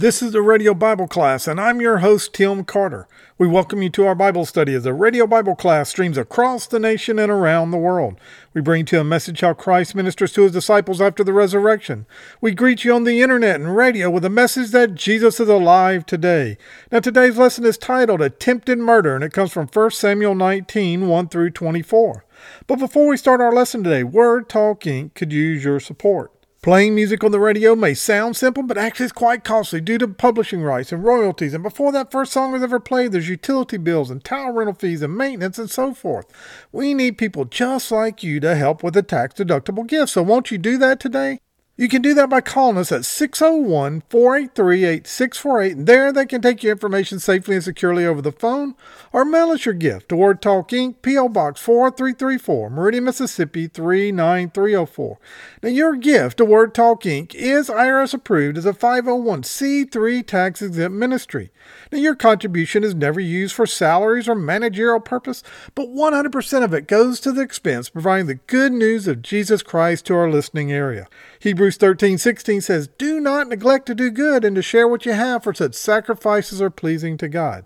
[0.00, 3.08] This is the Radio Bible Class, and I'm your host, Tim Carter.
[3.36, 6.78] We welcome you to our Bible study as the Radio Bible Class streams across the
[6.78, 8.20] nation and around the world.
[8.54, 12.06] We bring to you a message how Christ ministers to his disciples after the resurrection.
[12.40, 16.06] We greet you on the internet and radio with a message that Jesus is alive
[16.06, 16.58] today.
[16.92, 21.28] Now, today's lesson is titled Attempted Murder, and it comes from 1 Samuel 19 1
[21.28, 22.24] through 24.
[22.68, 25.14] But before we start our lesson today, Word Talk Inc.
[25.14, 26.37] could use your support.
[26.68, 30.06] Playing music on the radio may sound simple, but actually it's quite costly due to
[30.06, 31.54] publishing rights and royalties.
[31.54, 35.00] And before that first song is ever played, there's utility bills and tower rental fees
[35.00, 36.26] and maintenance and so forth.
[36.70, 40.12] We need people just like you to help with a tax deductible gift.
[40.12, 41.40] So won't you do that today?
[41.80, 45.86] You can do that by calling us at 601 483 8648.
[45.86, 48.74] There they can take your information safely and securely over the phone
[49.12, 51.28] or mail us your gift to Word Talk Inc., P.O.
[51.28, 55.18] Box 4334, Meridian, Mississippi 39304.
[55.62, 57.32] Now, your gift to Word Talk Inc.
[57.36, 61.52] is IRS approved as a 501c3 tax exempt ministry.
[61.92, 65.44] Now, your contribution is never used for salaries or managerial purpose,
[65.76, 70.06] but 100% of it goes to the expense providing the good news of Jesus Christ
[70.06, 71.06] to our listening area.
[71.38, 75.12] Hebrews 13 16 says, Do not neglect to do good and to share what you
[75.12, 77.64] have, for such sacrifices are pleasing to God.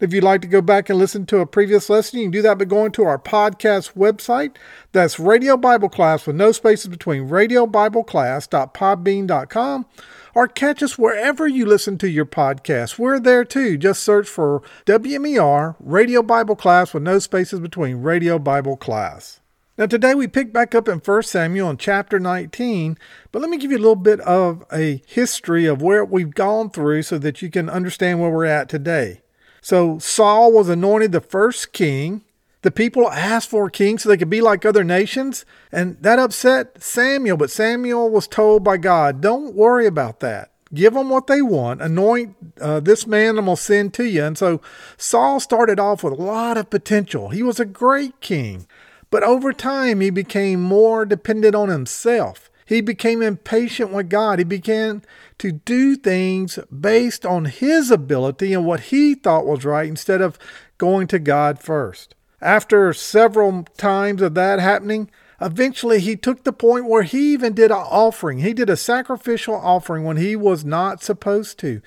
[0.00, 2.42] If you'd like to go back and listen to a previous lesson, you can do
[2.42, 4.56] that by going to our podcast website.
[4.92, 9.86] That's Radio Bible Class with no spaces between radiobibleclass.podbean.com
[10.34, 12.98] or catch us wherever you listen to your podcast.
[12.98, 13.76] We're there too.
[13.76, 19.41] Just search for WMER Radio Bible Class with no spaces between Radio Bible Class.
[19.78, 22.98] Now, today we pick back up in 1 Samuel in chapter 19,
[23.30, 26.68] but let me give you a little bit of a history of where we've gone
[26.68, 29.22] through so that you can understand where we're at today.
[29.62, 32.22] So, Saul was anointed the first king.
[32.60, 36.18] The people asked for a king so they could be like other nations, and that
[36.18, 37.38] upset Samuel.
[37.38, 40.50] But Samuel was told by God, Don't worry about that.
[40.74, 41.80] Give them what they want.
[41.80, 44.24] Anoint uh, this man, going to send to you.
[44.24, 44.60] And so
[44.96, 47.30] Saul started off with a lot of potential.
[47.30, 48.66] He was a great king.
[49.12, 52.50] But over time, he became more dependent on himself.
[52.64, 54.38] He became impatient with God.
[54.38, 55.02] He began
[55.36, 60.38] to do things based on his ability and what he thought was right instead of
[60.78, 62.14] going to God first.
[62.40, 65.10] After several times of that happening,
[65.42, 68.38] eventually he took the point where he even did an offering.
[68.38, 71.82] He did a sacrificial offering when he was not supposed to.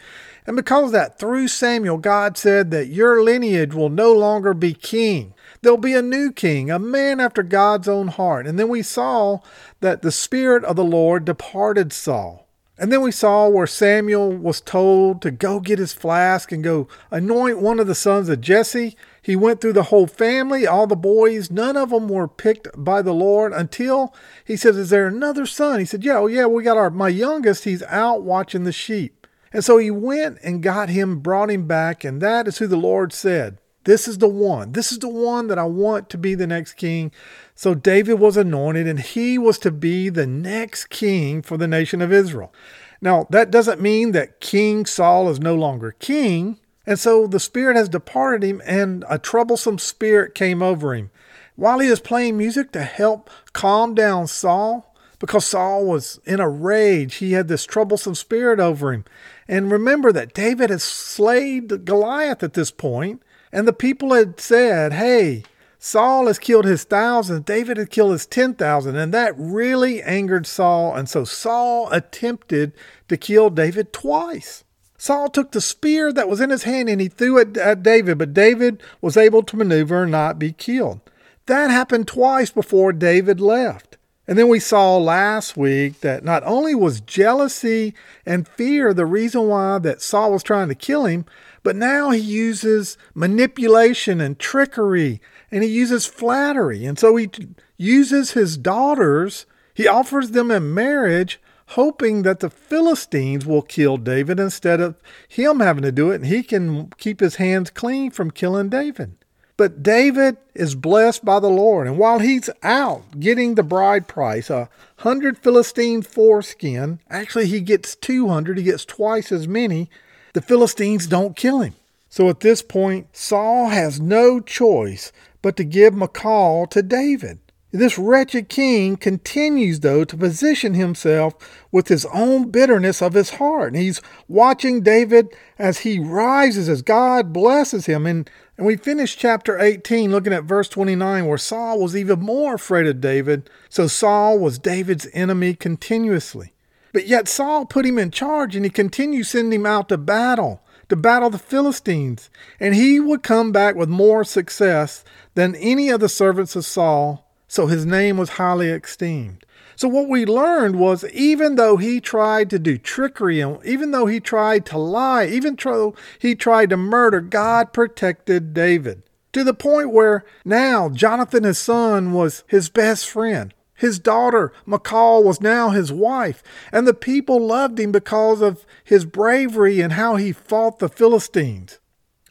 [0.45, 4.75] And because of that, through Samuel, God said that your lineage will no longer be
[4.75, 5.33] king.
[5.65, 8.45] There'll be a new king, a man after God's own heart.
[8.45, 9.39] And then we saw
[9.79, 12.47] that the Spirit of the Lord departed Saul.
[12.77, 16.87] And then we saw where Samuel was told to go get his flask and go
[17.09, 18.95] anoint one of the sons of Jesse.
[19.23, 21.49] He went through the whole family, all the boys.
[21.49, 24.13] None of them were picked by the Lord until
[24.45, 25.79] he said, Is there another son?
[25.79, 27.63] He said, Yeah, oh, yeah, we got our my youngest.
[27.63, 29.25] He's out watching the sheep.
[29.51, 32.77] And so he went and got him, brought him back, and that is who the
[32.77, 33.57] Lord said.
[33.85, 34.73] This is the one.
[34.73, 37.11] This is the one that I want to be the next king.
[37.55, 42.01] So David was anointed and he was to be the next king for the nation
[42.01, 42.51] of Israel.
[42.99, 46.59] Now, that doesn't mean that King Saul is no longer king.
[46.87, 51.11] And so the spirit has departed him and a troublesome spirit came over him.
[51.55, 56.49] While he was playing music to help calm down Saul, because Saul was in a
[56.49, 59.05] rage, he had this troublesome spirit over him.
[59.47, 63.21] And remember that David has slayed Goliath at this point,
[63.55, 65.43] and the people had said, Hey,
[65.79, 70.45] Saul has killed his thousand, David had killed his ten thousand, and that really angered
[70.45, 70.93] Saul.
[70.93, 72.73] And so Saul attempted
[73.07, 74.65] to kill David twice.
[74.97, 78.17] Saul took the spear that was in his hand and he threw it at David,
[78.17, 80.99] but David was able to maneuver and not be killed.
[81.45, 83.97] That happened twice before David left.
[84.27, 87.93] And then we saw last week that not only was jealousy
[88.25, 91.25] and fear the reason why that Saul was trying to kill him,
[91.65, 96.85] but now he uses manipulation and trickery and he uses flattery.
[96.85, 97.27] And so he
[97.75, 104.39] uses his daughters, he offers them in marriage, hoping that the Philistines will kill David
[104.39, 108.29] instead of him having to do it and he can keep his hands clean from
[108.29, 109.17] killing David.
[109.57, 111.87] But David is blessed by the Lord.
[111.87, 117.95] And while he's out getting the bride price, a hundred Philistine foreskin, actually he gets
[117.95, 119.89] 200, he gets twice as many
[120.35, 121.73] the Philistines don't kill him.
[122.09, 127.39] So at this point, Saul has no choice but to give Michal to David.
[127.71, 131.35] This wretched king continues, though, to position himself
[131.71, 133.73] with his own bitterness of his heart.
[133.73, 138.05] And he's watching David as he rises, as God blesses him.
[138.05, 142.55] And, and we finish chapter 18 looking at verse 29, where Saul was even more
[142.55, 143.49] afraid of David.
[143.69, 146.54] So Saul was David's enemy continuously.
[146.95, 150.61] But yet Saul put him in charge and he continued sending him out to battle,
[150.87, 152.29] to battle the Philistines.
[152.57, 155.03] And he would come back with more success
[155.33, 157.29] than any of the servants of Saul.
[157.49, 159.45] So his name was highly esteemed.
[159.75, 164.05] So what we learned was even though he tried to do trickery and even though
[164.05, 169.03] he tried to lie, even though he tried to murder, God protected David.
[169.33, 173.53] To the point where now Jonathan, his son, was his best friend.
[173.75, 176.41] His daughter, Michal, was now his wife,
[176.71, 181.79] and the people loved him because of his bravery and how he fought the Philistines.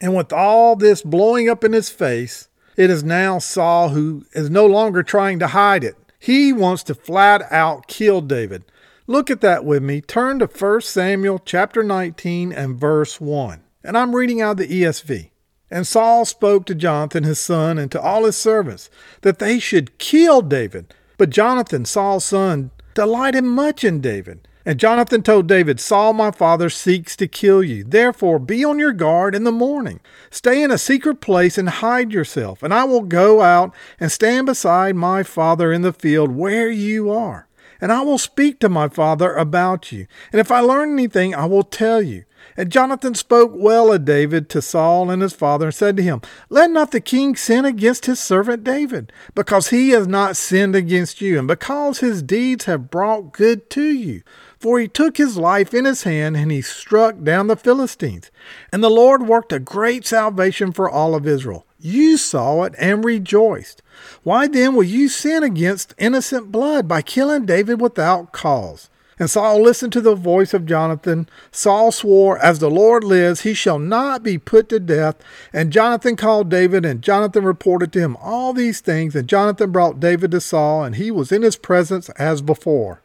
[0.00, 4.50] And with all this blowing up in his face, it is now Saul who is
[4.50, 5.96] no longer trying to hide it.
[6.18, 8.64] He wants to flat out kill David.
[9.06, 10.00] Look at that with me.
[10.00, 13.60] Turn to 1 Samuel chapter 19 and verse 1.
[13.84, 15.30] And I'm reading out the ESV.
[15.70, 18.88] And Saul spoke to Jonathan his son and to all his servants
[19.20, 20.94] that they should kill David.
[21.16, 24.46] But Jonathan, Saul's son, delighted much in David.
[24.66, 27.84] And Jonathan told David, Saul my father seeks to kill you.
[27.84, 30.00] Therefore be on your guard in the morning.
[30.30, 34.46] Stay in a secret place and hide yourself, and I will go out and stand
[34.46, 37.46] beside my father in the field where you are.
[37.78, 40.06] And I will speak to my father about you.
[40.32, 42.24] And if I learn anything, I will tell you.
[42.56, 46.20] And Jonathan spoke well of David to Saul and his father, and said to him,
[46.48, 51.20] Let not the king sin against his servant David, because he has not sinned against
[51.20, 54.22] you, and because his deeds have brought good to you.
[54.58, 58.30] For he took his life in his hand, and he struck down the Philistines.
[58.72, 61.66] And the Lord worked a great salvation for all of Israel.
[61.78, 63.82] You saw it and rejoiced.
[64.22, 68.88] Why then will you sin against innocent blood by killing David without cause?
[69.18, 71.28] And Saul listened to the voice of Jonathan.
[71.52, 75.16] Saul swore, As the Lord lives, he shall not be put to death.
[75.52, 79.14] And Jonathan called David, and Jonathan reported to him all these things.
[79.14, 83.00] And Jonathan brought David to Saul, and he was in his presence as before.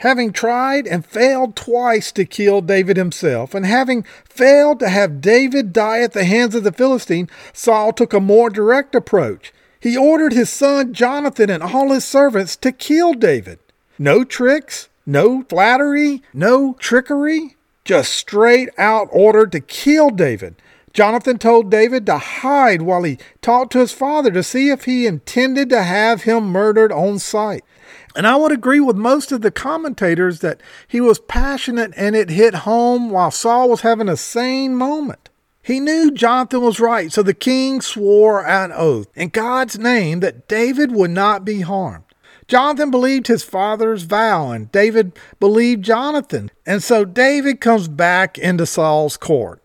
[0.00, 5.72] Having tried and failed twice to kill David himself, and having failed to have David
[5.72, 9.54] die at the hands of the Philistine, Saul took a more direct approach.
[9.80, 13.58] He ordered his son Jonathan and all his servants to kill David.
[13.98, 20.56] No tricks, no flattery, no trickery, just straight out ordered to kill David.
[20.92, 25.06] Jonathan told David to hide while he talked to his father to see if he
[25.06, 27.62] intended to have him murdered on sight.
[28.16, 32.30] And I would agree with most of the commentators that he was passionate and it
[32.30, 35.28] hit home while Saul was having a sane moment.
[35.62, 40.48] He knew Jonathan was right, so the king swore an oath in God's name that
[40.48, 42.05] David would not be harmed.
[42.48, 46.50] Jonathan believed his father's vow, and David believed Jonathan.
[46.64, 49.62] And so David comes back into Saul's court.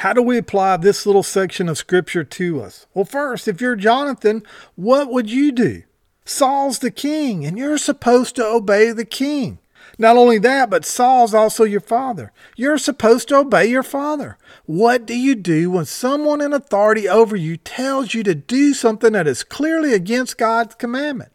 [0.00, 2.86] How do we apply this little section of scripture to us?
[2.92, 4.42] Well, first, if you're Jonathan,
[4.74, 5.84] what would you do?
[6.24, 9.58] Saul's the king, and you're supposed to obey the king.
[9.98, 12.32] Not only that, but Saul's also your father.
[12.56, 14.36] You're supposed to obey your father.
[14.66, 19.12] What do you do when someone in authority over you tells you to do something
[19.12, 21.32] that is clearly against God's commandment?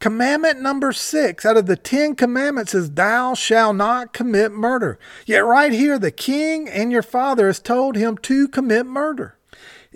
[0.00, 4.98] Commandment number six out of the Ten Commandments is, Thou shalt not commit murder.
[5.26, 9.36] Yet, right here, the king and your father has told him to commit murder.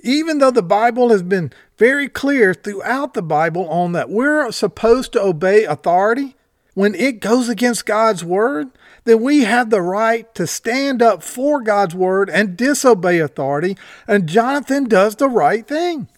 [0.03, 5.15] Even though the Bible has been very clear throughout the Bible on that we're supposed
[5.15, 6.37] to obey authority,
[6.75, 8.69] when it goes against God's word,
[9.05, 13.79] then we have the right to stand up for God's word and disobey authority.
[14.07, 16.09] And Jonathan does the right thing.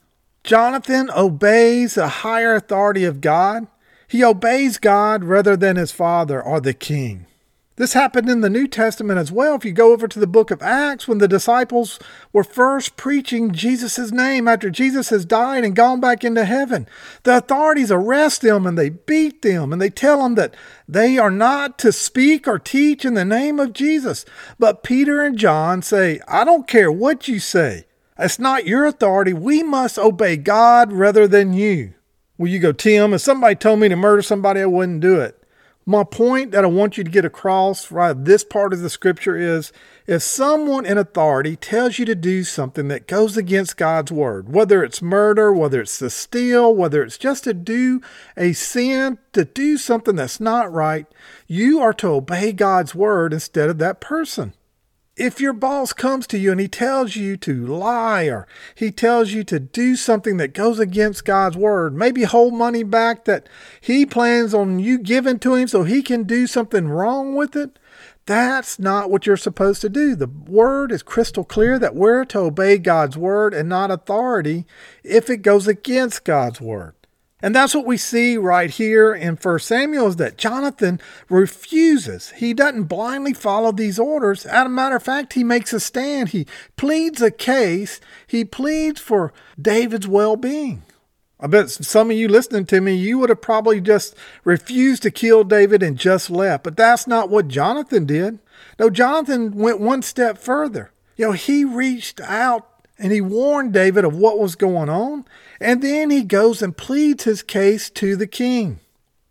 [0.42, 3.68] Jonathan obeys the higher authority of God
[4.08, 7.26] he obeys God rather than his father or the king.
[7.76, 9.54] This happened in the New Testament as well.
[9.56, 11.98] If you go over to the book of Acts, when the disciples
[12.32, 16.88] were first preaching Jesus' name after Jesus has died and gone back into heaven,
[17.24, 20.54] the authorities arrest them and they beat them and they tell them that
[20.88, 24.24] they are not to speak or teach in the name of Jesus.
[24.58, 27.84] But Peter and John say, I don't care what you say.
[28.18, 29.34] It's not your authority.
[29.34, 31.92] We must obey God rather than you.
[32.38, 35.42] Well, you go, Tim, if somebody told me to murder somebody, I wouldn't do it.
[35.88, 39.36] My point that I want you to get across right this part of the scripture
[39.36, 39.72] is
[40.06, 44.82] if someone in authority tells you to do something that goes against God's word, whether
[44.82, 48.02] it's murder, whether it's to steal, whether it's just to do
[48.36, 51.06] a sin, to do something that's not right,
[51.46, 54.54] you are to obey God's word instead of that person
[55.16, 59.32] if your boss comes to you and he tells you to lie or he tells
[59.32, 63.48] you to do something that goes against God's word, maybe hold money back that
[63.80, 67.78] he plans on you giving to him so he can do something wrong with it,
[68.26, 70.14] that's not what you're supposed to do.
[70.14, 74.66] The word is crystal clear that we're to obey God's word and not authority
[75.02, 76.94] if it goes against God's word.
[77.42, 82.30] And that's what we see right here in 1 Samuel is that Jonathan refuses.
[82.30, 84.46] He doesn't blindly follow these orders.
[84.46, 86.30] As a matter of fact, he makes a stand.
[86.30, 88.00] He pleads a case.
[88.26, 90.82] He pleads for David's well being.
[91.38, 95.10] I bet some of you listening to me, you would have probably just refused to
[95.10, 96.64] kill David and just left.
[96.64, 98.38] But that's not what Jonathan did.
[98.78, 100.92] No, Jonathan went one step further.
[101.16, 105.24] You know, he reached out and he warned David of what was going on,
[105.60, 108.80] and then he goes and pleads his case to the king.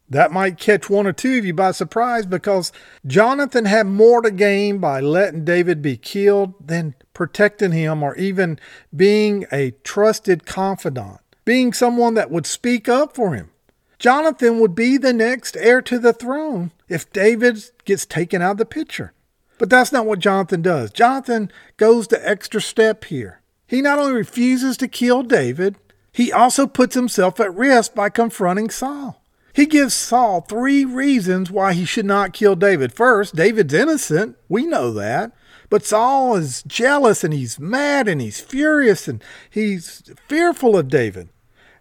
[0.09, 2.71] That might catch one or two of you by surprise because
[3.07, 8.59] Jonathan had more to gain by letting David be killed than protecting him or even
[8.95, 13.49] being a trusted confidant, being someone that would speak up for him.
[13.97, 18.57] Jonathan would be the next heir to the throne if David gets taken out of
[18.57, 19.13] the picture.
[19.57, 20.91] But that's not what Jonathan does.
[20.91, 23.39] Jonathan goes the extra step here.
[23.67, 25.75] He not only refuses to kill David,
[26.11, 29.21] he also puts himself at risk by confronting Saul.
[29.53, 32.93] He gives Saul three reasons why he should not kill David.
[32.93, 34.37] First, David's innocent.
[34.49, 35.31] We know that.
[35.69, 41.29] But Saul is jealous and he's mad and he's furious and he's fearful of David.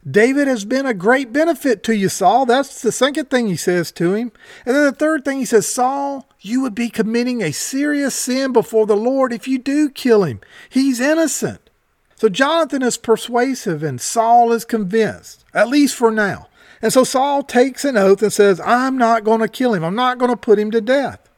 [0.09, 2.47] David has been a great benefit to you, Saul.
[2.47, 4.33] That's the second thing he says to him.
[4.67, 8.53] And then the third thing he says, Saul, you would be committing a serious sin
[8.53, 10.41] before the Lord if you do kill him.
[10.69, 11.64] He's innocent.
[12.17, 16.49] So Jonathan is persuasive and Saul is convinced, at least for now.
[16.81, 19.85] And so Saul takes an oath and says, I'm not going to kill him.
[19.85, 21.29] I'm not going to put him to death.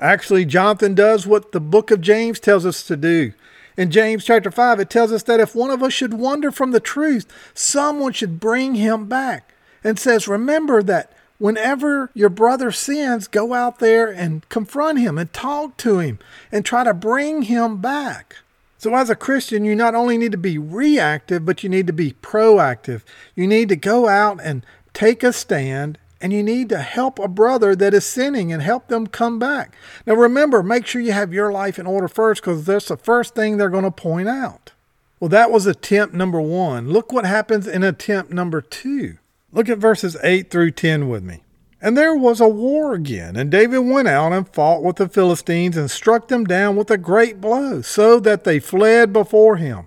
[0.00, 3.32] Actually, Jonathan does what the book of James tells us to do.
[3.76, 6.72] In James chapter 5, it tells us that if one of us should wander from
[6.72, 9.54] the truth, someone should bring him back.
[9.84, 15.32] And says, Remember that whenever your brother sins, go out there and confront him and
[15.32, 16.18] talk to him
[16.50, 18.36] and try to bring him back.
[18.78, 21.92] So, as a Christian, you not only need to be reactive, but you need to
[21.92, 23.02] be proactive.
[23.34, 27.26] You need to go out and take a stand, and you need to help a
[27.26, 29.74] brother that is sinning and help them come back.
[30.06, 33.34] Now, remember, make sure you have your life in order first because that's the first
[33.34, 34.72] thing they're going to point out.
[35.18, 36.88] Well, that was attempt number one.
[36.88, 39.18] Look what happens in attempt number two.
[39.52, 41.42] Look at verses 8 through 10 with me.
[41.80, 45.76] And there was a war again, and David went out and fought with the Philistines
[45.76, 49.86] and struck them down with a great blow, so that they fled before him.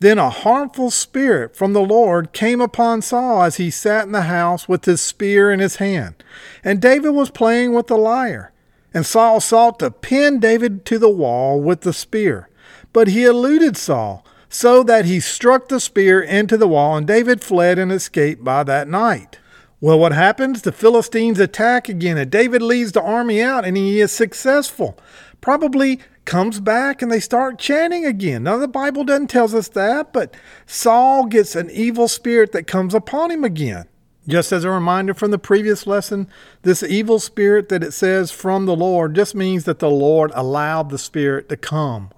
[0.00, 4.22] Then a harmful spirit from the Lord came upon Saul as he sat in the
[4.22, 6.22] house with his spear in his hand.
[6.64, 8.52] And David was playing with the lyre.
[8.94, 12.48] And Saul sought to pin David to the wall with the spear.
[12.92, 17.42] But he eluded Saul, so that he struck the spear into the wall, and David
[17.42, 19.38] fled and escaped by that night.
[19.80, 20.62] Well, what happens?
[20.62, 24.98] The Philistines attack again, and David leads the army out, and he is successful.
[25.40, 28.42] Probably comes back and they start chanting again.
[28.42, 30.34] Now, the Bible doesn't tell us that, but
[30.66, 33.86] Saul gets an evil spirit that comes upon him again.
[34.26, 36.28] Just as a reminder from the previous lesson,
[36.62, 40.90] this evil spirit that it says from the Lord just means that the Lord allowed
[40.90, 42.10] the spirit to come.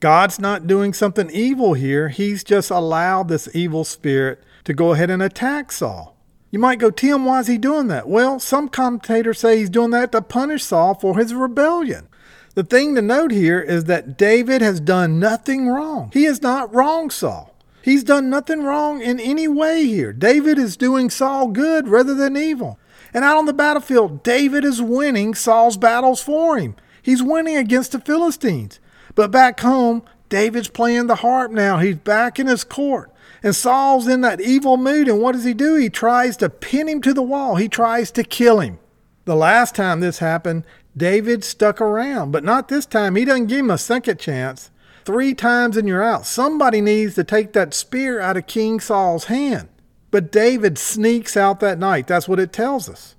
[0.00, 5.10] God's not doing something evil here, He's just allowed this evil spirit to go ahead
[5.10, 6.17] and attack Saul.
[6.50, 8.08] You might go, Tim, why is he doing that?
[8.08, 12.08] Well, some commentators say he's doing that to punish Saul for his rebellion.
[12.54, 16.10] The thing to note here is that David has done nothing wrong.
[16.12, 17.54] He has not wronged Saul.
[17.82, 20.12] He's done nothing wrong in any way here.
[20.12, 22.78] David is doing Saul good rather than evil.
[23.14, 26.76] And out on the battlefield, David is winning Saul's battles for him.
[27.00, 28.80] He's winning against the Philistines.
[29.14, 31.78] But back home, David's playing the harp now.
[31.78, 33.10] He's back in his court.
[33.42, 35.76] And Saul's in that evil mood, and what does he do?
[35.76, 38.78] He tries to pin him to the wall, he tries to kill him.
[39.24, 40.64] The last time this happened,
[40.96, 43.14] David stuck around, but not this time.
[43.14, 44.70] He doesn't give him a second chance.
[45.04, 46.26] Three times and you're out.
[46.26, 49.68] Somebody needs to take that spear out of King Saul's hand.
[50.10, 52.06] But David sneaks out that night.
[52.06, 53.14] That's what it tells us.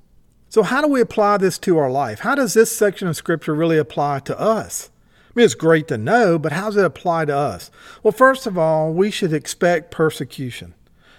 [0.49, 2.19] So, how do we apply this to our life?
[2.21, 4.89] How does this section of Scripture really apply to us?
[5.29, 7.69] I mean, it's great to know, but how does it apply to us?
[8.01, 10.73] Well, first of all, we should expect persecution.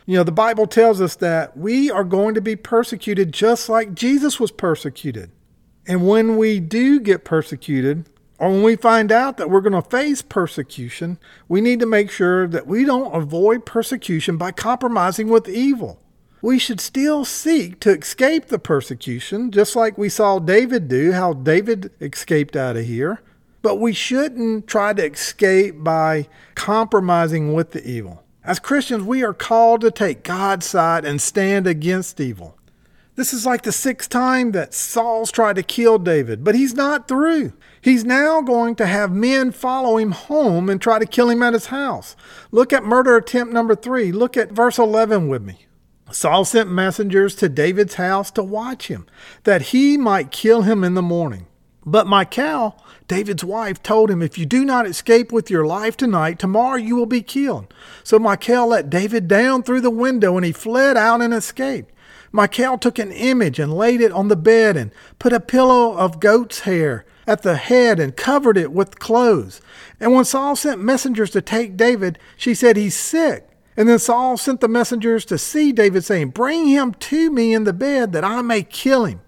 [0.05, 3.95] You know, the Bible tells us that we are going to be persecuted just like
[3.95, 5.31] Jesus was persecuted.
[5.87, 9.89] And when we do get persecuted, or when we find out that we're going to
[9.89, 15.49] face persecution, we need to make sure that we don't avoid persecution by compromising with
[15.49, 16.01] evil.
[16.43, 21.35] We should still seek to escape the persecution, just like we saw David do, how
[21.35, 23.21] David escaped out of here.
[23.63, 28.25] But we shouldn't try to escape by compromising with the evil.
[28.43, 32.57] As Christians, we are called to take God's side and stand against evil.
[33.17, 37.07] This is like the sixth time that Saul's tried to kill David, but he's not
[37.07, 37.53] through.
[37.83, 41.53] He's now going to have men follow him home and try to kill him at
[41.53, 42.17] his house.
[42.51, 44.11] Look at murder attempt number three.
[44.11, 45.67] Look at verse 11 with me.
[46.11, 49.07] Saul sent messengers to David's house to watch him,
[49.45, 51.47] that he might kill him in the morning.
[51.85, 52.77] But Michal,
[53.09, 56.95] David's wife, told him, If you do not escape with your life tonight, tomorrow you
[56.95, 57.73] will be killed.
[58.05, 61.93] So Michal let David down through the window, and he fled out and escaped.
[62.33, 66.21] Michal took an image and laid it on the bed, and put a pillow of
[66.21, 69.61] goat's hair at the head and covered it with clothes.
[69.99, 73.47] And when Saul sent messengers to take David, she said, He's sick.
[73.77, 77.65] And then Saul sent the messengers to see David, saying, Bring him to me in
[77.65, 79.21] the bed that I may kill him.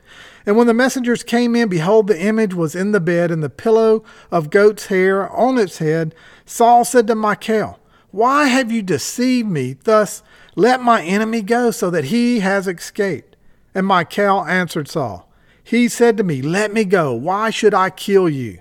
[0.45, 3.51] And when the messengers came in, behold, the image was in the bed, and the
[3.51, 6.15] pillow of goat's hair on its head.
[6.45, 7.79] Saul said to Michal,
[8.11, 9.75] Why have you deceived me?
[9.75, 10.23] Thus
[10.55, 13.37] let my enemy go, so that he has escaped.
[13.75, 15.31] And Michal answered Saul,
[15.63, 17.13] He said to me, Let me go.
[17.15, 18.61] Why should I kill you?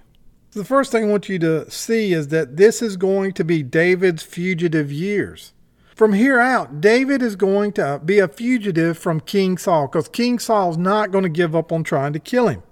[0.51, 3.63] The first thing I want you to see is that this is going to be
[3.63, 5.53] David's fugitive years.
[5.95, 10.39] From here out, David is going to be a fugitive from King Saul because King
[10.39, 12.63] Saul's not going to give up on trying to kill him.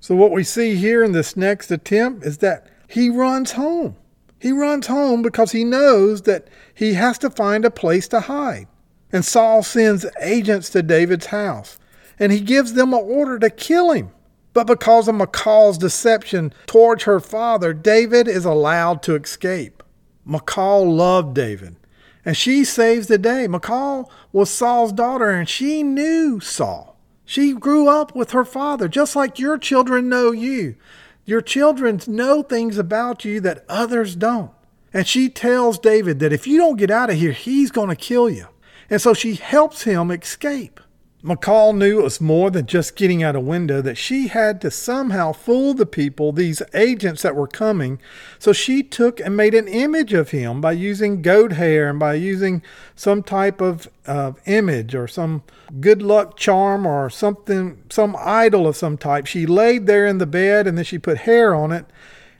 [0.00, 3.96] So, what we see here in this next attempt is that he runs home.
[4.40, 8.66] He runs home because he knows that he has to find a place to hide.
[9.12, 11.78] And Saul sends agents to David's house
[12.18, 14.10] and he gives them an order to kill him.
[14.52, 19.82] But because of Michal's deception towards her father, David is allowed to escape.
[20.24, 21.76] Michal loved David
[22.24, 23.46] and she saves the day.
[23.46, 26.96] Michal was Saul's daughter, and she knew Saul.
[27.24, 30.76] She grew up with her father, just like your children know you.
[31.24, 34.50] Your children know things about you that others don't.
[34.92, 37.96] And she tells David that if you don't get out of here, he's going to
[37.96, 38.46] kill you.
[38.90, 40.80] And so she helps him escape.
[41.26, 44.70] Michal knew it was more than just getting out a window, that she had to
[44.70, 47.98] somehow fool the people, these agents that were coming.
[48.38, 52.12] So she took and made an image of him by using goat hair and by
[52.12, 52.62] using
[52.94, 55.44] some type of uh, image or some
[55.80, 59.24] good luck charm or something, some idol of some type.
[59.24, 61.86] She laid there in the bed and then she put hair on it.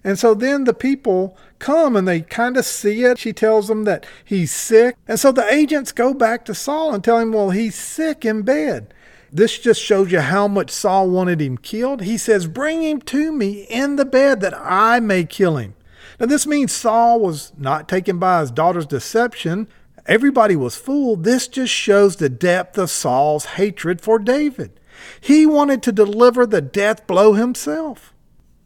[0.05, 3.19] And so then the people come and they kind of see it.
[3.19, 4.97] She tells them that he's sick.
[5.09, 8.43] And so the agents go back to Saul and tell him, well, he's sick in
[8.43, 8.93] bed.
[9.33, 12.03] This just shows you how much Saul wanted him killed.
[12.03, 15.75] He says, Bring him to me in the bed that I may kill him.
[16.21, 19.67] Now, this means Saul was not taken by his daughter's deception.
[20.07, 21.25] Everybody was fooled.
[21.25, 24.79] This just shows the depth of Saul's hatred for David.
[25.21, 28.14] He wanted to deliver the death blow himself.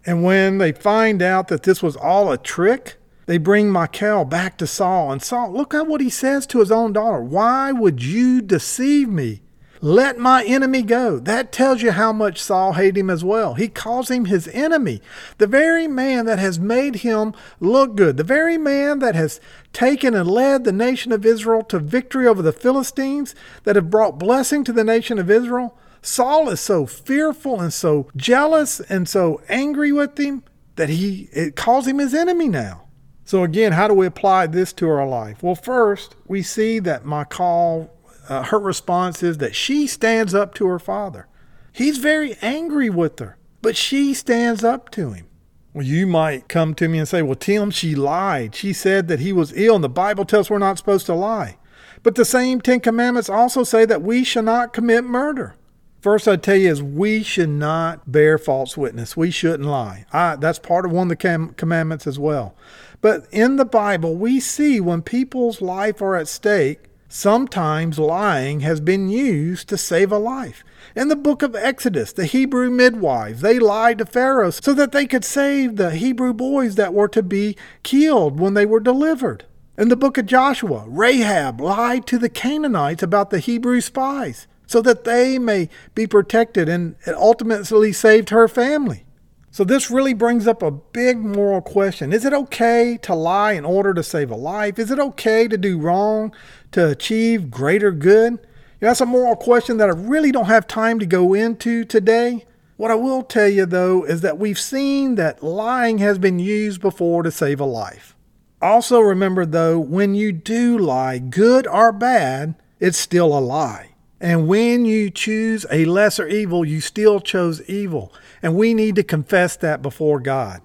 [0.06, 4.56] And when they find out that this was all a trick, they bring Michal back
[4.58, 5.12] to Saul.
[5.12, 7.20] And Saul, look at what he says to his own daughter.
[7.20, 9.42] Why would you deceive me?
[9.80, 11.18] Let my enemy go.
[11.20, 13.54] That tells you how much Saul hated him as well.
[13.54, 15.00] He calls him his enemy.
[15.36, 19.40] The very man that has made him look good, the very man that has
[19.72, 24.18] taken and led the nation of Israel to victory over the Philistines, that have brought
[24.18, 25.78] blessing to the nation of Israel.
[26.02, 30.44] Saul is so fearful and so jealous and so angry with him
[30.76, 32.84] that he it calls him his enemy now.
[33.24, 35.42] So again, how do we apply this to our life?
[35.42, 37.92] Well, first we see that Michal,
[38.28, 41.26] uh, her response is that she stands up to her father.
[41.72, 45.26] He's very angry with her, but she stands up to him.
[45.74, 48.54] Well, you might come to me and say, "Well, Tim, she lied.
[48.54, 51.58] She said that he was ill, and the Bible tells we're not supposed to lie."
[52.02, 55.54] But the same Ten Commandments also say that we shall not commit murder.
[56.00, 59.16] First, I'd tell you is we should not bear false witness.
[59.16, 60.06] We shouldn't lie.
[60.12, 62.54] I, that's part of one of the commandments as well.
[63.00, 68.80] But in the Bible, we see when people's life are at stake, sometimes lying has
[68.80, 70.62] been used to save a life.
[70.94, 75.06] In the book of Exodus, the Hebrew midwives, they lied to Pharaoh so that they
[75.06, 79.46] could save the Hebrew boys that were to be killed when they were delivered.
[79.76, 84.80] In the book of Joshua, Rahab lied to the Canaanites about the Hebrew spies so
[84.82, 89.04] that they may be protected and ultimately saved her family.
[89.50, 92.12] So, this really brings up a big moral question.
[92.12, 94.78] Is it okay to lie in order to save a life?
[94.78, 96.32] Is it okay to do wrong
[96.72, 98.34] to achieve greater good?
[98.34, 101.84] You know, that's a moral question that I really don't have time to go into
[101.84, 102.44] today.
[102.76, 106.80] What I will tell you, though, is that we've seen that lying has been used
[106.80, 108.14] before to save a life.
[108.60, 113.87] Also, remember, though, when you do lie, good or bad, it's still a lie.
[114.20, 118.12] And when you choose a lesser evil, you still chose evil.
[118.42, 120.60] And we need to confess that before God.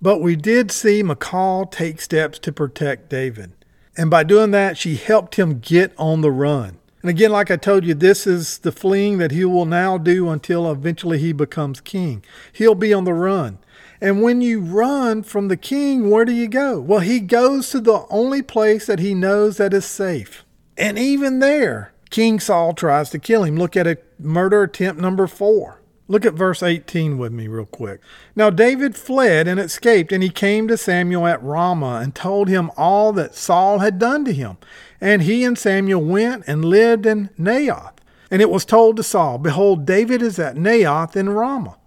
[0.00, 3.52] But we did see Michal take steps to protect David.
[3.96, 6.78] And by doing that, she helped him get on the run.
[7.02, 10.28] And again, like I told you, this is the fleeing that he will now do
[10.28, 12.24] until eventually he becomes king.
[12.52, 13.58] He'll be on the run.
[14.00, 16.80] And when you run from the king, where do you go?
[16.80, 20.44] Well, he goes to the only place that he knows that is safe.
[20.76, 23.56] And even there, King Saul tries to kill him.
[23.56, 25.80] Look at a murder attempt number four.
[26.08, 28.00] Look at verse 18 with me, real quick.
[28.36, 32.70] Now David fled and escaped, and he came to Samuel at Ramah and told him
[32.76, 34.58] all that Saul had done to him.
[35.00, 37.94] And he and Samuel went and lived in Naioth.
[38.30, 41.78] And it was told to Saul, Behold, David is at Naioth in Ramah.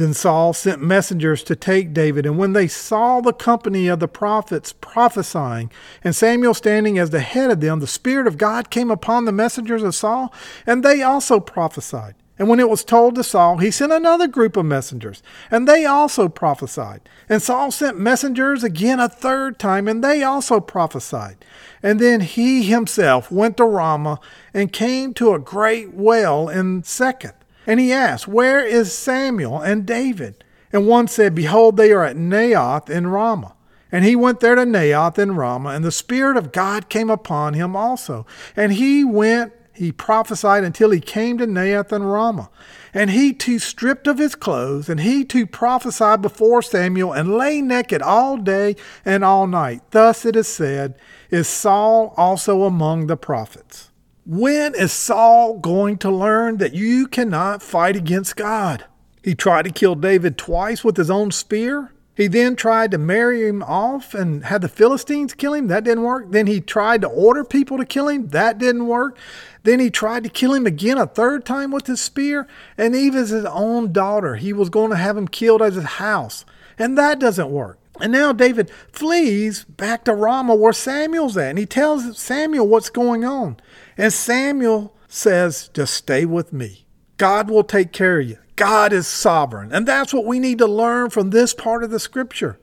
[0.00, 4.08] Then Saul sent messengers to take David, and when they saw the company of the
[4.08, 5.70] prophets prophesying,
[6.02, 9.30] and Samuel standing as the head of them, the Spirit of God came upon the
[9.30, 10.32] messengers of Saul,
[10.66, 12.14] and they also prophesied.
[12.38, 15.84] And when it was told to Saul, he sent another group of messengers, and they
[15.84, 17.02] also prophesied.
[17.28, 21.44] And Saul sent messengers again a third time, and they also prophesied.
[21.82, 24.18] And then he himself went to Ramah
[24.54, 27.34] and came to a great well in Succoth.
[27.66, 30.44] And he asked, Where is Samuel and David?
[30.72, 33.54] And one said, Behold, they are at Naioth in Ramah.
[33.92, 37.54] And he went there to Naioth in Ramah, and the Spirit of God came upon
[37.54, 38.24] him also.
[38.54, 42.50] And he went, he prophesied until he came to Naioth in Ramah.
[42.94, 47.60] And he too stripped of his clothes, and he too prophesied before Samuel, and lay
[47.60, 49.82] naked all day and all night.
[49.90, 50.94] Thus it is said,
[51.30, 53.89] Is Saul also among the prophets?
[54.26, 58.84] When is Saul going to learn that you cannot fight against God?
[59.22, 61.92] He tried to kill David twice with his own spear.
[62.14, 65.68] He then tried to marry him off and had the Philistines kill him.
[65.68, 66.26] That didn't work.
[66.30, 68.28] Then he tried to order people to kill him.
[68.28, 69.16] That didn't work.
[69.62, 72.46] Then he tried to kill him again a third time with his spear.
[72.76, 76.44] And even his own daughter, he was going to have him killed at his house.
[76.78, 77.78] And that doesn't work.
[78.00, 81.50] And now David flees back to Ramah where Samuel's at.
[81.50, 83.58] And he tells Samuel what's going on.
[84.00, 86.86] And Samuel says, just stay with me.
[87.18, 88.38] God will take care of you.
[88.56, 89.72] God is sovereign.
[89.74, 92.58] And that's what we need to learn from this part of the scripture.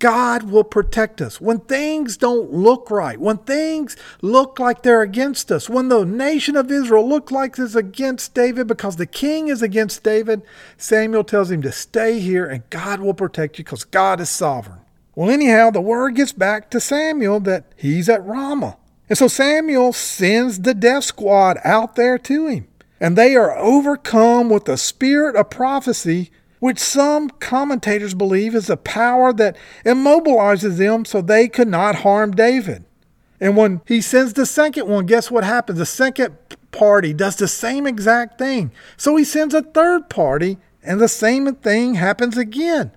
[0.00, 1.40] God will protect us.
[1.40, 6.56] When things don't look right, when things look like they're against us, when the nation
[6.56, 10.42] of Israel look like it's against David because the king is against David,
[10.76, 14.80] Samuel tells him to stay here and God will protect you because God is sovereign.
[15.14, 18.78] Well, anyhow, the word gets back to Samuel that he's at Ramah.
[19.08, 22.68] And so Samuel sends the death squad out there to him.
[23.00, 28.76] And they are overcome with the spirit of prophecy, which some commentators believe is a
[28.76, 32.84] power that immobilizes them so they could not harm David.
[33.38, 35.78] And when he sends the second one, guess what happens?
[35.78, 36.36] The second
[36.70, 38.72] party does the same exact thing.
[38.96, 42.92] So he sends a third party, and the same thing happens again.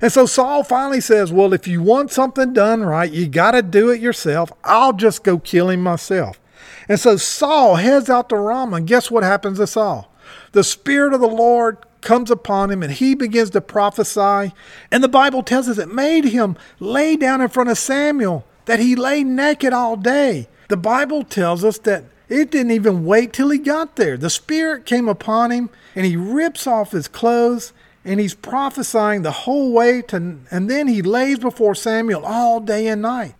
[0.00, 3.62] And so Saul finally says, Well, if you want something done right, you got to
[3.62, 4.52] do it yourself.
[4.62, 6.40] I'll just go kill him myself.
[6.88, 10.10] And so Saul heads out to Ramah, and guess what happens to Saul?
[10.52, 14.52] The Spirit of the Lord comes upon him and he begins to prophesy.
[14.90, 18.78] And the Bible tells us it made him lay down in front of Samuel, that
[18.78, 20.48] he lay naked all day.
[20.68, 24.16] The Bible tells us that it didn't even wait till he got there.
[24.16, 27.72] The Spirit came upon him and he rips off his clothes
[28.04, 32.86] and he's prophesying the whole way to, and then he lays before Samuel all day
[32.86, 33.34] and night.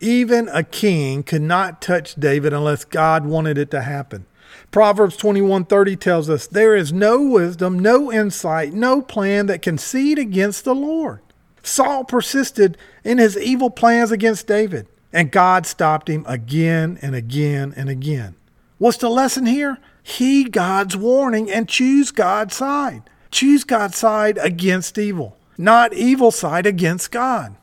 [0.00, 4.26] Even a king could not touch David unless God wanted it to happen.
[4.70, 10.18] Proverbs 21:30 tells us there is no wisdom, no insight, no plan that can seed
[10.18, 11.20] against the Lord.
[11.62, 17.72] Saul persisted in his evil plans against David, and God stopped him again and again
[17.76, 18.34] and again.
[18.78, 19.78] What's the lesson here?
[20.02, 23.02] Heed God's warning and choose God's side.
[23.36, 27.54] Choose God's side against evil, not evil side against God.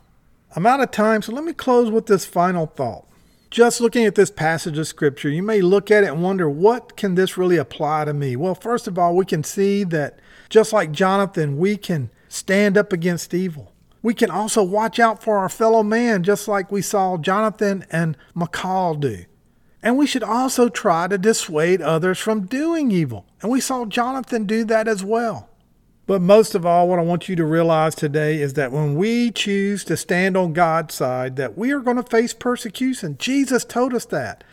[0.55, 3.07] I'm out of time, so let me close with this final thought.
[3.49, 6.95] Just looking at this passage of scripture, you may look at it and wonder, what
[6.95, 8.35] can this really apply to me?
[8.35, 12.93] Well, first of all, we can see that just like Jonathan, we can stand up
[12.93, 13.73] against evil.
[14.03, 18.15] We can also watch out for our fellow man, just like we saw Jonathan and
[18.35, 19.25] Michal do.
[19.81, 23.25] And we should also try to dissuade others from doing evil.
[23.41, 25.49] And we saw Jonathan do that as well.
[26.05, 29.31] But most of all, what I want you to realize today is that when we
[29.31, 33.17] choose to stand on God's side, that we are going to face persecution.
[33.17, 34.43] Jesus told us that,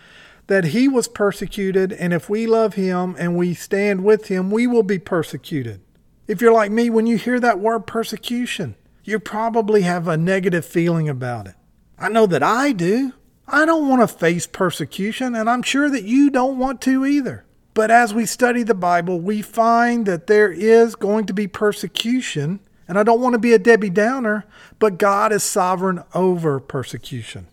[0.46, 4.68] that he was persecuted, and if we love him and we stand with him, we
[4.68, 5.80] will be persecuted.
[6.28, 10.64] If you're like me, when you hear that word persecution, you probably have a negative
[10.64, 11.54] feeling about it.
[11.98, 13.14] I know that I do.
[13.48, 17.44] I don't want to face persecution, and I'm sure that you don't want to either.
[17.74, 22.60] But as we study the Bible, we find that there is going to be persecution.
[22.88, 24.44] And I don't want to be a Debbie Downer,
[24.80, 27.46] but God is sovereign over persecution.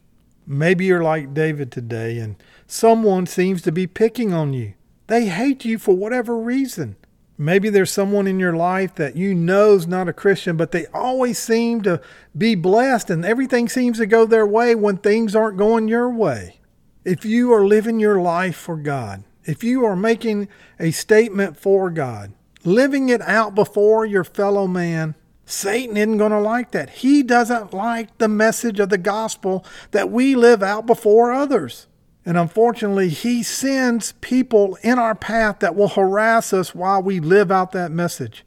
[0.47, 4.73] Maybe you're like David today and someone seems to be picking on you.
[5.07, 6.95] They hate you for whatever reason.
[7.37, 10.87] Maybe there's someone in your life that you know is not a Christian, but they
[10.87, 12.01] always seem to
[12.35, 16.59] be blessed and everything seems to go their way when things aren't going your way.
[17.05, 21.89] If you are living your life for God, if you are making a statement for
[21.89, 22.33] God,
[22.63, 26.89] living it out before your fellow man, Satan isn't going to like that.
[26.89, 31.87] He doesn't like the message of the gospel that we live out before others.
[32.25, 37.49] And unfortunately, he sends people in our path that will harass us while we live
[37.49, 38.43] out that message.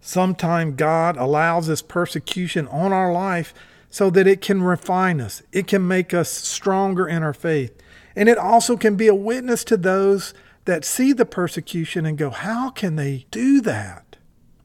[0.00, 3.52] Sometimes God allows this persecution on our life
[3.90, 7.76] so that it can refine us, it can make us stronger in our faith.
[8.18, 12.30] And it also can be a witness to those that see the persecution and go,
[12.30, 14.16] How can they do that?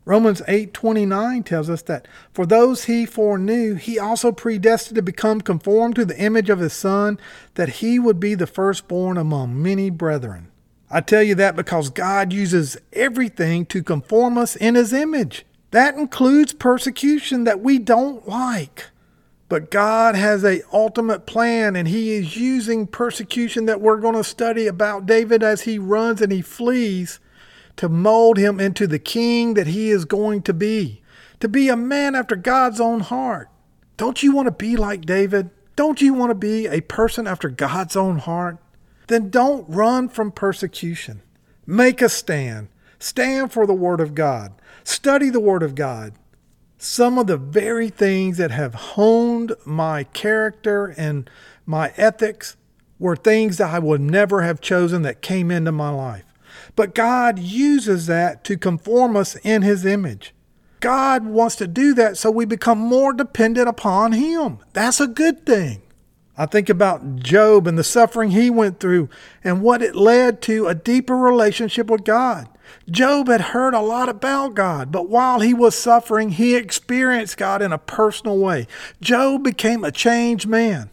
[0.05, 5.95] Romans 8:29 tells us that for those he foreknew, he also predestined to become conformed
[5.97, 7.19] to the image of his son,
[7.53, 10.47] that he would be the firstborn among many brethren.
[10.89, 15.45] I tell you that because God uses everything to conform us in his image.
[15.69, 18.87] That includes persecution that we don't like.
[19.49, 24.23] But God has a ultimate plan and he is using persecution that we're going to
[24.23, 27.19] study about David as he runs and he flees
[27.75, 31.01] to mold him into the king that he is going to be,
[31.39, 33.49] to be a man after God's own heart.
[33.97, 35.49] Don't you want to be like David?
[35.75, 38.57] Don't you want to be a person after God's own heart?
[39.07, 41.21] Then don't run from persecution.
[41.65, 42.69] Make a stand.
[42.99, 44.53] Stand for the Word of God.
[44.83, 46.13] Study the Word of God.
[46.83, 51.29] Some of the very things that have honed my character and
[51.65, 52.57] my ethics
[52.99, 56.25] were things that I would never have chosen that came into my life.
[56.75, 60.35] But God uses that to conform us in His image.
[60.81, 64.57] God wants to do that so we become more dependent upon Him.
[64.73, 65.83] That's a good thing.
[66.37, 69.07] I think about Job and the suffering he went through
[69.41, 72.49] and what it led to a deeper relationship with God.
[72.89, 77.61] Job had heard a lot about God, but while he was suffering, he experienced God
[77.61, 78.67] in a personal way.
[79.01, 80.89] Job became a changed man.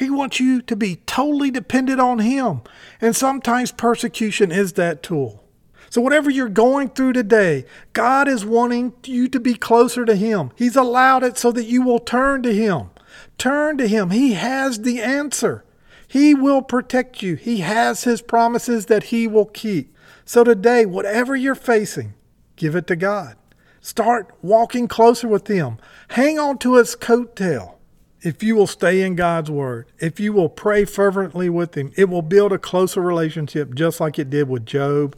[0.00, 2.62] He wants you to be totally dependent on Him.
[3.02, 5.44] And sometimes persecution is that tool.
[5.90, 10.52] So, whatever you're going through today, God is wanting you to be closer to Him.
[10.56, 12.88] He's allowed it so that you will turn to Him.
[13.36, 14.08] Turn to Him.
[14.08, 15.64] He has the answer.
[16.08, 17.34] He will protect you.
[17.34, 19.94] He has His promises that He will keep.
[20.32, 22.14] So, today, whatever you're facing,
[22.54, 23.34] give it to God.
[23.80, 25.78] Start walking closer with Him.
[26.10, 27.74] Hang on to His coattail
[28.22, 32.08] if you will stay in God's Word, if you will pray fervently with Him, it
[32.08, 35.16] will build a closer relationship just like it did with Job.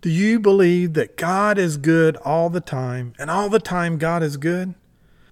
[0.00, 4.22] Do you believe that God is good all the time and all the time God
[4.22, 4.76] is good?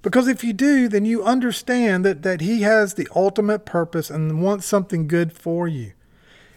[0.03, 4.43] Because if you do, then you understand that, that He has the ultimate purpose and
[4.43, 5.93] wants something good for you.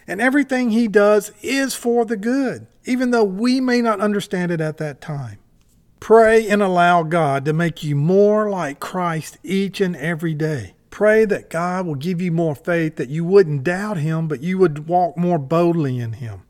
[0.08, 4.62] And everything He does is for the good, even though we may not understand it
[4.62, 5.40] at that time.
[6.00, 10.76] Pray and allow God to make you more like Christ each and every day.
[10.90, 14.58] Pray that God will give you more faith, that you wouldn't doubt Him, but you
[14.58, 16.44] would walk more boldly in Him.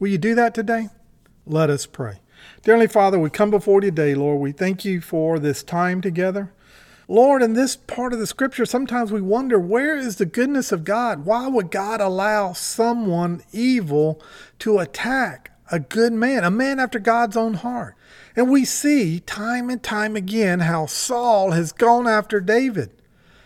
[0.00, 0.88] Will you do that today?
[1.46, 2.20] Let us pray.
[2.62, 4.40] Dearly Father, we come before you today, Lord.
[4.40, 6.52] We thank you for this time together.
[7.08, 10.82] Lord, in this part of the scripture, sometimes we wonder where is the goodness of
[10.82, 11.24] God?
[11.24, 14.20] Why would God allow someone evil
[14.58, 17.94] to attack a good man, a man after God's own heart?
[18.34, 22.90] And we see time and time again how Saul has gone after David.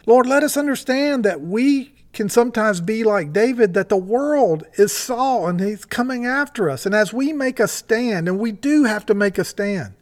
[0.07, 4.90] Lord, let us understand that we can sometimes be like David, that the world is
[4.90, 6.87] Saul and he's coming after us.
[6.87, 9.92] And as we make a stand, and we do have to make a stand,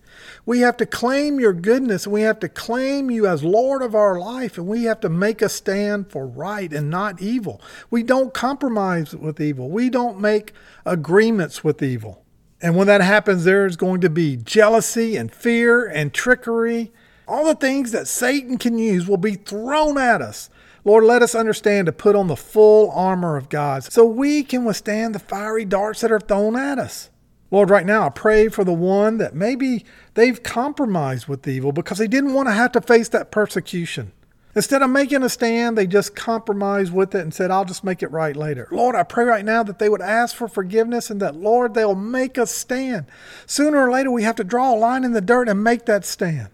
[0.48, 4.18] we have to claim your goodness we have to claim you as Lord of our
[4.18, 7.60] life and we have to make a stand for right and not evil.
[7.90, 9.68] We don't compromise with evil.
[9.68, 10.54] We don't make
[10.86, 12.24] agreements with evil.
[12.62, 16.92] And when that happens, there's going to be jealousy and fear and trickery.
[17.26, 20.48] All the things that Satan can use will be thrown at us.
[20.82, 24.64] Lord, let us understand to put on the full armor of God so we can
[24.64, 27.10] withstand the fiery darts that are thrown at us.
[27.50, 29.84] Lord, right now I pray for the one that maybe
[30.14, 34.12] they've compromised with evil because they didn't want to have to face that persecution.
[34.54, 38.02] Instead of making a stand, they just compromised with it and said, I'll just make
[38.02, 38.66] it right later.
[38.72, 41.94] Lord, I pray right now that they would ask for forgiveness and that, Lord, they'll
[41.94, 43.06] make a stand.
[43.46, 46.04] Sooner or later, we have to draw a line in the dirt and make that
[46.04, 46.48] stand.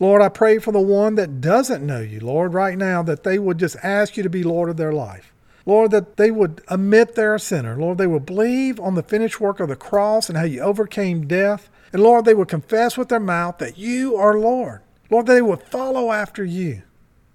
[0.00, 3.38] Lord, I pray for the one that doesn't know you, Lord, right now, that they
[3.38, 5.31] would just ask you to be Lord of their life.
[5.64, 7.76] Lord, that they would admit they're a sinner.
[7.76, 11.26] Lord, they would believe on the finished work of the cross and how you overcame
[11.26, 11.70] death.
[11.92, 14.80] And Lord, they would confess with their mouth that you are Lord.
[15.10, 16.82] Lord, they would follow after you.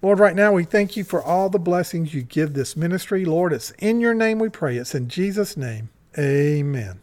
[0.02, 3.24] Lord, right now we thank you for all the blessings you give this ministry.
[3.24, 4.76] Lord, it's in your name we pray.
[4.76, 5.90] It's in Jesus' name.
[6.16, 6.96] Amen.